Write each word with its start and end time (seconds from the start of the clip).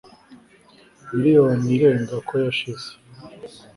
miliyoni 1.11 1.67
irenga 1.75 2.15
ko 2.27 2.33
yashize 2.43 2.89